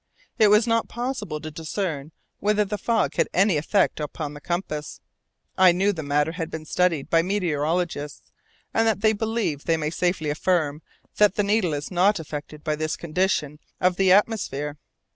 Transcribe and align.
It 0.39 0.47
was 0.47 0.65
not 0.65 0.87
possible 0.87 1.39
to 1.41 1.51
discern 1.51 2.11
whether 2.39 2.65
the 2.65 2.79
fog 2.79 3.13
had 3.17 3.27
any 3.35 3.55
effect 3.55 3.99
upon 3.99 4.33
the 4.33 4.41
compass. 4.41 4.99
I 5.59 5.71
knew 5.71 5.93
the 5.93 6.01
matter 6.01 6.31
had 6.31 6.49
been 6.49 6.65
studied 6.65 7.07
by 7.07 7.21
meteorologists, 7.21 8.31
and 8.73 8.87
that 8.87 9.01
they 9.01 9.13
believe 9.13 9.65
they 9.65 9.77
may 9.77 9.91
safely 9.91 10.31
affirm 10.31 10.81
that 11.17 11.35
the 11.35 11.43
needle 11.43 11.75
is 11.75 11.91
not 11.91 12.19
affected 12.19 12.63
by 12.63 12.75
this 12.77 12.97
condition 12.97 13.59
of 13.79 13.97
the 13.97 14.11
atmosphere. 14.11 14.79